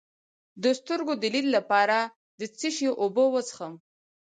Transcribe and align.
د 0.63 0.65
سترګو 0.79 1.13
د 1.21 1.23
لید 1.33 1.47
لپاره 1.57 1.97
د 2.39 2.41
څه 2.57 2.67
شي 2.75 2.87
اوبه 3.01 3.23
وڅښم؟ 3.29 3.73